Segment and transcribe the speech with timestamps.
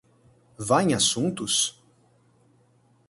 [0.57, 1.79] Vá em assuntos?